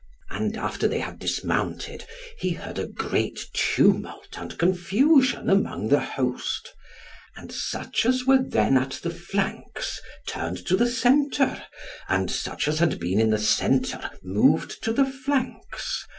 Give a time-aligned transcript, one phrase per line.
[0.31, 2.05] And after they had dismounted
[2.35, 6.73] he heard a great tumult and confusion amongst the host,
[7.35, 11.61] and such as were then at the flanks, turned to the centre,
[12.09, 16.07] and such as had been in the centre moved to the flanks.